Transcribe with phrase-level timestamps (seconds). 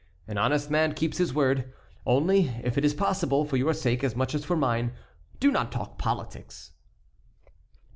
[0.27, 1.73] An honest man keeps his word.
[2.07, 4.93] Only, if it is possible, for your sake as much as for mine,
[5.39, 6.71] do not talk politics."